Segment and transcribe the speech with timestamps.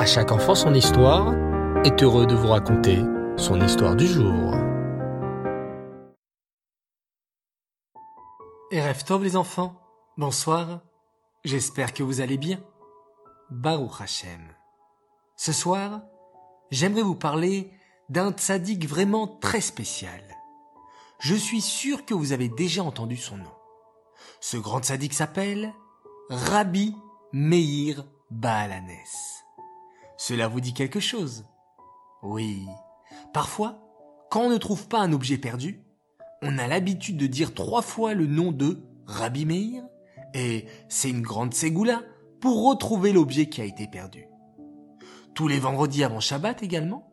[0.00, 1.34] À chaque enfant son histoire
[1.84, 3.00] est heureux de vous raconter
[3.36, 4.54] son histoire du jour.
[8.70, 9.78] Et rêve les enfants,
[10.16, 10.80] bonsoir,
[11.44, 12.60] j'espère que vous allez bien.
[13.50, 14.40] Baruch Hashem.
[15.36, 16.00] Ce soir,
[16.70, 17.70] j'aimerais vous parler
[18.08, 20.22] d'un tzaddik vraiment très spécial.
[21.18, 23.52] Je suis sûr que vous avez déjà entendu son nom.
[24.40, 25.74] Ce grand tzaddik s'appelle
[26.30, 26.96] Rabbi
[27.34, 29.49] Meir Baalanes.
[30.20, 31.46] Cela vous dit quelque chose?
[32.22, 32.66] Oui.
[33.32, 33.78] Parfois,
[34.30, 35.80] quand on ne trouve pas un objet perdu,
[36.42, 39.82] on a l'habitude de dire trois fois le nom de Rabbi Meir,
[40.34, 42.02] et c'est une grande ségoula
[42.38, 44.26] pour retrouver l'objet qui a été perdu.
[45.32, 47.10] Tous les vendredis avant Shabbat également,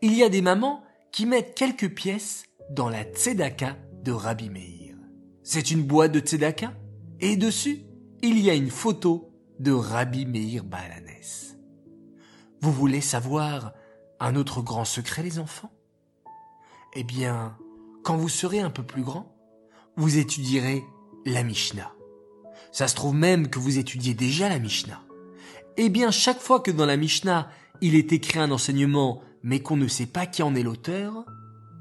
[0.00, 4.96] il y a des mamans qui mettent quelques pièces dans la tzedaka de Rabbi Meir.
[5.42, 6.72] C'est une boîte de tzedaka,
[7.20, 7.84] et dessus,
[8.22, 11.57] il y a une photo de Rabbi Meir Baalanes.
[12.60, 13.72] Vous voulez savoir
[14.18, 15.70] un autre grand secret, les enfants?
[16.94, 17.56] Eh bien,
[18.02, 19.36] quand vous serez un peu plus grand,
[19.96, 20.84] vous étudierez
[21.24, 21.92] la Mishnah.
[22.72, 25.02] Ça se trouve même que vous étudiez déjà la Mishnah.
[25.76, 27.48] Eh bien, chaque fois que dans la Mishnah,
[27.80, 31.24] il est écrit un enseignement, mais qu'on ne sait pas qui en est l'auteur,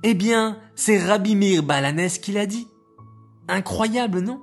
[0.03, 2.67] eh bien, c'est Rabbi Meir Balanes qui l'a dit.
[3.47, 4.39] Incroyable, non?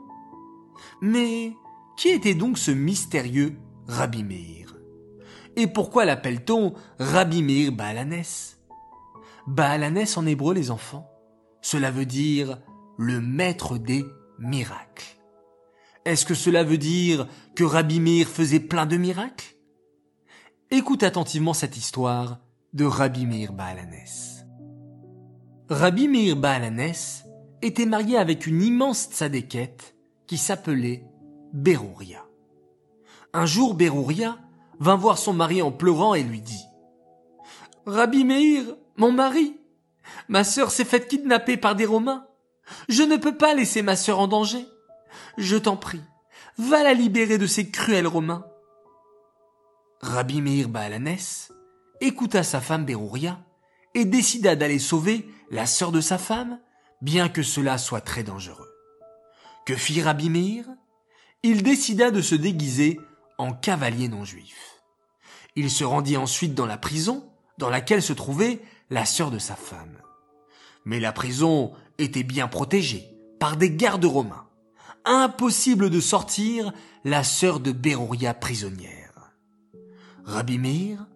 [1.00, 1.54] Mais
[1.96, 3.56] qui était donc ce mystérieux
[3.86, 4.24] Rabbi
[5.56, 8.24] Et pourquoi l'appelle-t-on Rabbi Meir Baalanes
[9.46, 11.10] Baalanes en hébreu, les enfants,
[11.60, 12.58] cela veut dire
[12.98, 14.04] le maître des
[14.38, 15.16] miracles.
[16.04, 19.56] Est-ce que cela veut dire que Rabbi Meir faisait plein de miracles?
[20.70, 22.40] Écoute attentivement cette histoire
[22.72, 24.44] de Rabbi Meir Baalanes.
[25.70, 27.24] Rabbi Meir Baalanes
[27.62, 29.94] était marié avec une immense tzadékette
[30.26, 31.06] qui s'appelait
[31.52, 32.24] Berouria.
[33.32, 34.38] Un jour, Berouria
[34.80, 36.64] vint voir son mari en pleurant et lui dit
[37.86, 38.64] Rabbi Meir,
[38.96, 39.56] mon mari,
[40.28, 42.26] ma sœur s'est faite kidnapper par des Romains.
[42.88, 44.66] Je ne peux pas laisser ma sœur en danger.
[45.36, 46.02] Je t'en prie,
[46.58, 48.46] va la libérer de ces cruels Romains.
[50.00, 51.50] Rabbi Meir Baalanes
[52.00, 53.38] écouta sa femme Berouria
[53.94, 56.60] et décida d'aller sauver la sœur de sa femme,
[57.00, 58.70] bien que cela soit très dangereux.
[59.66, 60.64] Que fit Rabbi Meir?
[61.42, 63.00] Il décida de se déguiser
[63.38, 64.82] en cavalier non juif.
[65.56, 69.54] Il se rendit ensuite dans la prison dans laquelle se trouvait la sœur de sa
[69.54, 69.98] femme.
[70.84, 73.08] Mais la prison était bien protégée
[73.38, 74.48] par des gardes romains.
[75.04, 76.72] Impossible de sortir
[77.04, 79.32] la sœur de Berouria prisonnière.
[80.24, 81.06] Rabbi Meir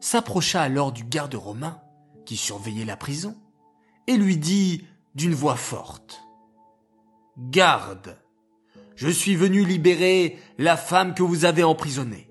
[0.00, 1.80] s'approcha alors du garde romain
[2.26, 3.36] qui surveillait la prison
[4.06, 4.84] et lui dit
[5.14, 6.22] d'une voix forte
[7.38, 8.18] Garde,
[8.98, 12.28] je suis venu libérer la femme que vous avez emprisonnée.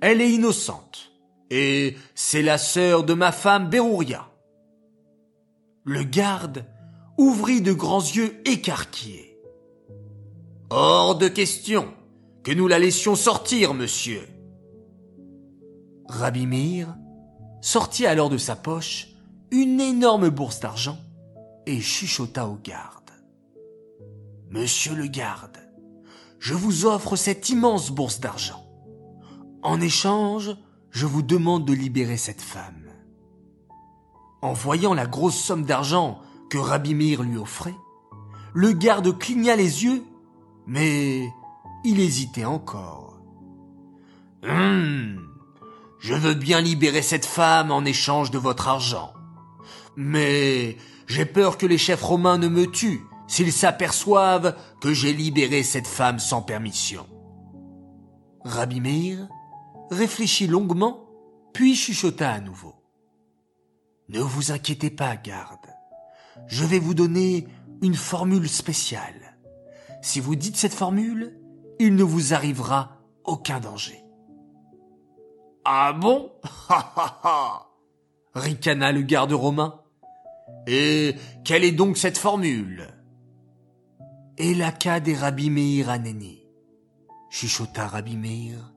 [0.00, 1.10] Elle est innocente
[1.50, 4.30] et c'est la sœur de ma femme Berouria.
[5.82, 6.64] Le garde
[7.18, 9.40] ouvrit de grands yeux écarquillés.
[10.70, 11.92] Hors de question
[12.44, 14.22] que nous la laissions sortir, monsieur.
[16.08, 16.94] Rabbi Meir
[17.60, 19.08] sortit alors de sa poche
[19.50, 20.98] une énorme bourse d'argent
[21.66, 23.10] et chuchota au garde.
[24.48, 25.57] Monsieur le garde,
[26.38, 28.64] je vous offre cette immense bourse d'argent.
[29.62, 30.56] En échange,
[30.90, 32.88] je vous demande de libérer cette femme.
[34.40, 37.74] En voyant la grosse somme d'argent que Rabbi Meir lui offrait,
[38.54, 40.04] le garde cligna les yeux,
[40.66, 41.28] mais
[41.84, 43.20] il hésitait encore.
[44.44, 45.28] Hum,
[45.98, 49.12] je veux bien libérer cette femme en échange de votre argent.
[49.96, 50.76] Mais
[51.08, 55.86] j'ai peur que les chefs romains ne me tuent s'ils s'aperçoivent que j'ai libéré cette
[55.86, 57.06] femme sans permission.
[58.44, 59.28] Rabbi Meir
[59.90, 61.04] réfléchit longuement,
[61.52, 62.74] puis chuchota à nouveau.
[64.08, 65.66] Ne vous inquiétez pas, garde.
[66.46, 67.46] Je vais vous donner
[67.82, 69.38] une formule spéciale.
[70.02, 71.38] Si vous dites cette formule,
[71.78, 74.02] il ne vous arrivera aucun danger.
[75.64, 76.32] Ah bon?
[76.68, 77.68] Ha ha
[78.34, 79.82] ricana le garde romain.
[80.66, 81.14] Et
[81.44, 82.97] quelle est donc cette formule?
[84.40, 86.46] Elaka des Rabbi Meir Aneni,
[87.28, 88.72] chuchota Rabbi Meir.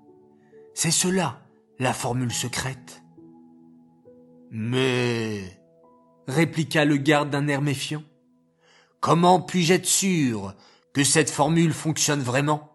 [0.74, 1.40] C'est cela,
[1.78, 3.04] la formule secrète.
[4.50, 5.62] Mais,
[6.28, 8.02] répliqua le garde d'un air méfiant,
[9.02, 10.56] comment puis-je être sûr
[10.94, 12.72] que cette formule fonctionne vraiment?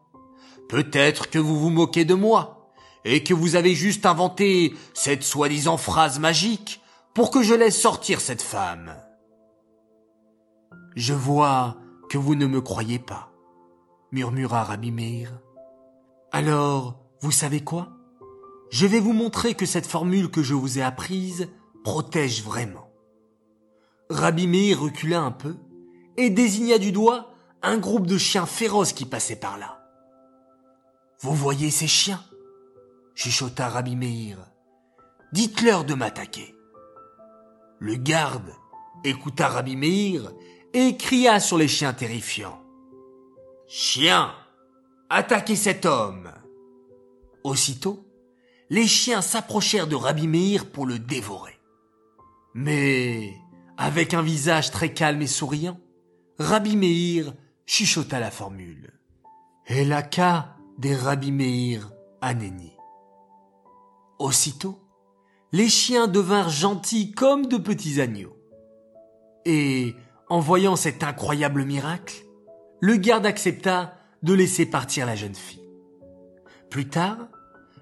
[0.69, 2.73] Peut-être que vous vous moquez de moi
[3.05, 6.81] et que vous avez juste inventé cette soi-disant phrase magique
[7.15, 8.95] pour que je laisse sortir cette femme.
[10.95, 13.33] Je vois que vous ne me croyez pas,
[14.13, 15.41] murmura Rabbi Meir.
[16.33, 17.91] Alors, vous savez quoi?
[18.71, 21.49] Je vais vous montrer que cette formule que je vous ai apprise
[21.85, 22.91] protège vraiment.
[24.11, 25.57] Rabbi Meir recula un peu
[26.17, 27.31] et désigna du doigt
[27.63, 29.83] un groupe de chiens féroces qui passaient par là.
[31.21, 32.23] Vous voyez ces chiens?
[33.15, 34.39] chuchota Rabbi Meir.
[35.33, 36.55] Dites-leur de m'attaquer.
[37.79, 38.53] Le garde
[39.05, 40.33] écouta Rabbi Meir
[40.77, 42.61] et cria sur les chiens terrifiants.
[43.67, 44.31] Chiens,
[45.09, 46.31] attaquez cet homme.
[47.45, 48.07] Aussitôt,
[48.69, 51.59] les chiens s'approchèrent de Rabbi Meir pour le dévorer.
[52.53, 53.35] Mais,
[53.79, 55.81] avec un visage très calme et souriant,
[56.39, 57.33] Rabbi Meir
[57.65, 58.93] chuchota la formule.
[59.69, 61.91] Elaka des Rabbi Meir
[62.21, 62.75] Aneni.
[64.19, 64.79] Aussitôt,
[65.53, 68.37] les chiens devinrent gentils comme de petits agneaux.
[69.47, 69.95] Et,
[70.29, 72.25] en voyant cet incroyable miracle,
[72.81, 75.69] le garde accepta de laisser partir la jeune fille.
[76.71, 77.29] Plus tard,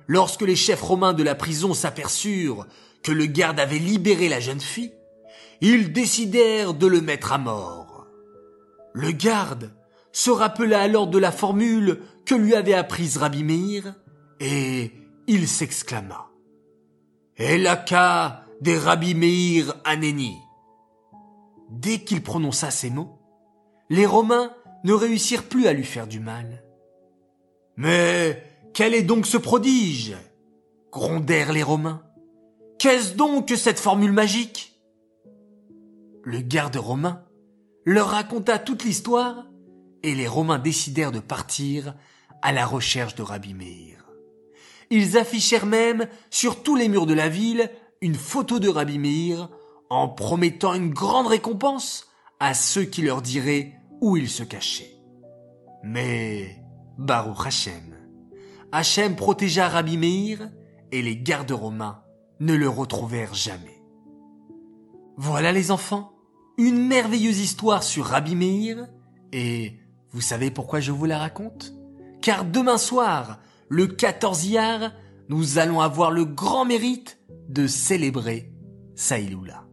[0.06, 2.67] lorsque les chefs romains de la prison s'aperçurent
[3.02, 4.93] que le garde avait libéré la jeune fille,
[5.61, 8.06] ils décidèrent de le mettre à mort.
[8.93, 9.73] Le garde
[10.12, 13.94] se rappela alors de la formule que lui avait apprise Rabbi Meir,
[14.41, 14.93] et
[15.26, 16.31] il s'exclama.
[17.37, 20.37] Elaka des Rabbi Meir Aneni.
[21.71, 23.19] Dès qu'il prononça ces mots,
[23.91, 24.53] les Romains
[24.85, 26.63] ne réussirent plus à lui faire du mal.
[27.77, 30.17] Mais quel est donc ce prodige?
[30.93, 32.03] grondèrent les Romains.
[32.79, 34.81] Qu'est-ce donc que cette formule magique?
[36.23, 37.25] Le garde romain
[37.85, 39.47] leur raconta toute l'histoire
[40.03, 41.95] et les Romains décidèrent de partir
[42.43, 44.07] à la recherche de Rabbi Meir.
[44.91, 47.71] Ils affichèrent même sur tous les murs de la ville
[48.01, 49.49] une photo de Rabbi Meir
[49.94, 52.08] en promettant une grande récompense
[52.41, 54.96] à ceux qui leur diraient où il se cachait.
[55.85, 56.62] Mais
[56.99, 57.96] Baruch Hashem,
[58.73, 60.50] Hachem protégea Rabbi Meir
[60.91, 62.02] et les gardes romains
[62.41, 63.82] ne le retrouvèrent jamais.
[65.17, 66.12] Voilà les enfants,
[66.58, 68.88] une merveilleuse histoire sur Rabbi Meir
[69.32, 69.79] et
[70.11, 71.73] vous savez pourquoi je vous la raconte?
[72.20, 73.38] Car demain soir,
[73.69, 74.93] le 14 Iyar,
[75.29, 77.19] nous allons avoir le grand mérite
[77.49, 78.52] de célébrer
[78.96, 79.64] Saïloula.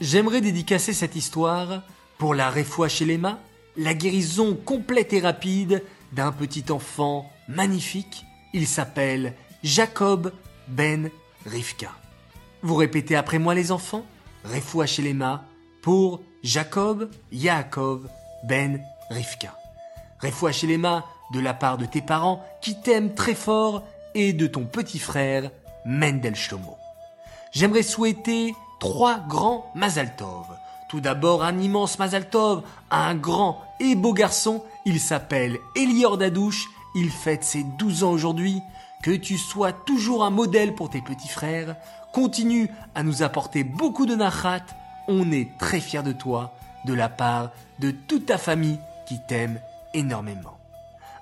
[0.00, 1.82] J'aimerais dédicacer cette histoire
[2.18, 3.38] pour la réfoua chez les mains,
[3.78, 5.82] la guérison complète et rapide
[6.12, 8.26] d'un petit enfant magnifique.
[8.52, 10.32] Il s'appelle Jacob
[10.68, 11.10] Ben
[11.46, 11.90] Rivka.
[12.62, 14.04] Vous répétez après moi les enfants
[15.14, 15.42] mains
[15.80, 18.06] pour Jacob Yaakov
[18.44, 19.56] Ben Rivka.
[20.76, 23.82] Mains de la part de tes parents qui t'aiment très fort
[24.14, 25.50] et de ton petit frère
[25.86, 26.76] Mendel Shlomo.
[27.52, 30.46] J'aimerais souhaiter trois grands Mazal Tov.
[30.88, 34.62] Tout d'abord un immense Mazal Tov à un grand et beau garçon.
[34.84, 36.68] Il s'appelle Elior Dadouche.
[36.94, 38.62] Il fête ses 12 ans aujourd'hui.
[39.02, 41.76] Que tu sois toujours un modèle pour tes petits frères.
[42.12, 44.64] Continue à nous apporter beaucoup de nachat.
[45.08, 46.52] On est très fiers de toi,
[46.84, 49.60] de la part de toute ta famille qui t'aime
[49.94, 50.58] énormément.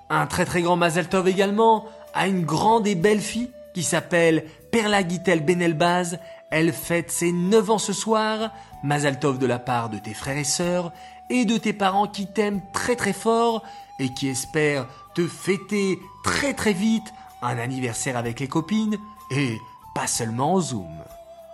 [0.09, 4.45] Un très très grand Mazal Tov également à une grande et belle fille qui s'appelle
[4.71, 6.17] Perla Gitel Benelbaz.
[6.55, 8.49] Elle fête ses 9 ans ce soir.
[8.81, 10.93] Mazal Tov de la part de tes frères et sœurs
[11.29, 13.61] et de tes parents qui t'aiment très très fort
[13.99, 18.97] et qui espèrent te fêter très très vite un anniversaire avec les copines
[19.31, 19.57] et
[19.95, 21.03] pas seulement en Zoom.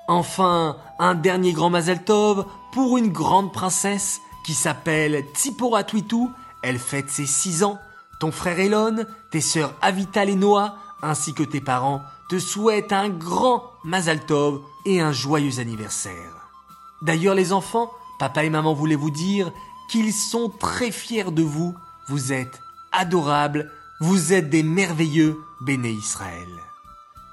[0.07, 6.29] Enfin, un dernier grand Mazal Tov pour une grande princesse qui s'appelle Tsipora Twitou.
[6.61, 7.79] Elle fête ses 6 ans.
[8.19, 8.97] Ton frère Elon,
[9.31, 14.61] tes sœurs Avital et Noah, ainsi que tes parents te souhaitent un grand Mazal Tov
[14.85, 16.49] et un joyeux anniversaire.
[17.01, 19.51] D'ailleurs les enfants, papa et maman voulaient vous dire
[19.89, 21.75] qu'ils sont très fiers de vous.
[22.07, 22.61] Vous êtes
[22.91, 26.47] adorables, vous êtes des merveilleux béné Israël.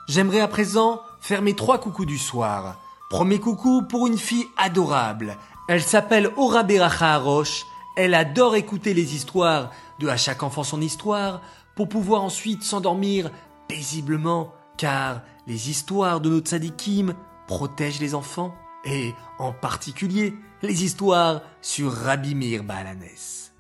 [0.09, 2.79] J'aimerais à présent faire mes trois coucous du soir.
[3.11, 5.37] Premier coucou pour une fille adorable.
[5.69, 7.67] Elle s'appelle Ora Beracha Arosh.
[7.97, 11.43] Elle adore écouter les histoires de À chaque enfant son histoire
[11.75, 13.31] pour pouvoir ensuite s'endormir
[13.67, 17.13] paisiblement car les histoires de nos tzadikim
[17.47, 18.55] protègent les enfants
[18.85, 23.51] et en particulier les histoires sur Rabbi Meir Baalanes.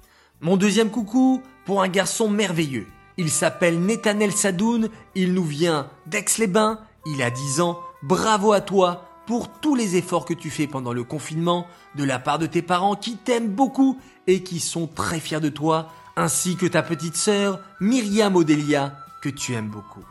[0.40, 2.86] Mon deuxième coucou pour un garçon merveilleux.
[3.16, 7.80] Il s'appelle Netanel Sadoun, il nous vient d'Aix-les-Bains, il a 10 ans.
[8.02, 12.20] Bravo à toi pour tous les efforts que tu fais pendant le confinement de la
[12.20, 13.98] part de tes parents qui t'aiment beaucoup
[14.28, 19.28] et qui sont très fiers de toi, ainsi que ta petite sœur Myriam Odelia que
[19.28, 20.04] tu aimes beaucoup.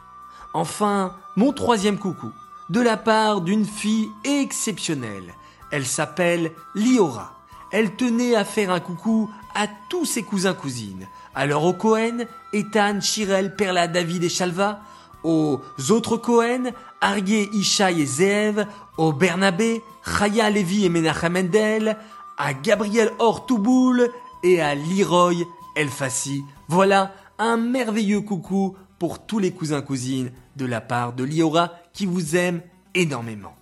[0.54, 2.32] Enfin, mon troisième coucou,
[2.70, 5.34] de la part d'une fille exceptionnelle.
[5.72, 7.34] Elle s'appelle Liora.
[7.72, 11.08] Elle tenait à faire un coucou à tous ses cousins-cousines.
[11.36, 14.80] Alors au Cohen, Ethan, Chirel, Perla, David et Chalva,
[15.24, 18.66] aux autres Cohen, Arié, Ishaï et Zeev,
[18.98, 21.98] aux Bernabé, Chaya Levi et Menachem Mendel,
[22.38, 24.10] à Gabriel Ortouboul
[24.44, 26.44] et à Leroy Elfassi.
[26.68, 32.06] Voilà un merveilleux coucou pour tous les cousins cousines de la part de Liora qui
[32.06, 32.62] vous aime
[32.96, 33.56] énormément.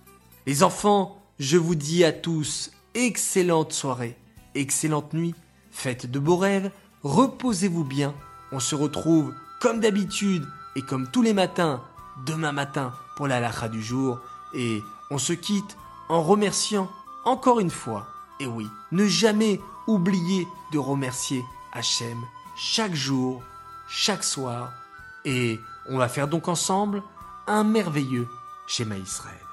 [0.46, 4.16] Les enfants, je vous dis à tous excellente soirée,
[4.54, 5.34] excellente nuit,
[5.70, 6.70] faites de beaux rêves,
[7.02, 8.14] reposez-vous bien.
[8.52, 11.82] On se retrouve comme d'habitude et comme tous les matins,
[12.26, 14.20] demain matin pour la lacha du jour
[14.54, 15.76] et on se quitte
[16.08, 16.88] en remerciant
[17.24, 18.06] encore une fois.
[18.40, 22.18] Et oui, ne jamais oublier de remercier Hachem
[22.56, 23.42] chaque jour,
[23.88, 24.72] chaque soir
[25.26, 27.02] et on va faire donc ensemble
[27.46, 28.28] un merveilleux
[28.66, 29.45] schéma Israël.